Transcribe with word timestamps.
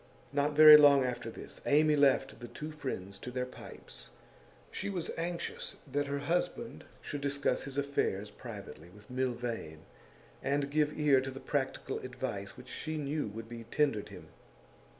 Not 0.33 0.53
very 0.53 0.77
long 0.77 1.03
after 1.03 1.29
this, 1.29 1.61
Amy 1.67 1.95
left 1.95 2.39
the 2.39 2.47
two 2.47 2.71
friends 2.71 3.19
to 3.19 3.29
their 3.29 3.45
pipes; 3.45 4.09
she 4.71 4.89
was 4.89 5.11
anxious 5.15 5.75
that 5.91 6.07
her 6.07 6.17
husband 6.17 6.85
should 7.01 7.21
discuss 7.21 7.65
his 7.65 7.77
affairs 7.77 8.31
privately 8.31 8.89
with 8.89 9.11
Milvain, 9.11 9.81
and 10.41 10.71
give 10.71 10.97
ear 10.99 11.21
to 11.21 11.29
the 11.29 11.39
practical 11.39 11.99
advice 11.99 12.57
which 12.57 12.69
she 12.69 12.97
knew 12.97 13.27
would 13.27 13.47
be 13.47 13.65
tendered 13.65 14.09
him. 14.09 14.29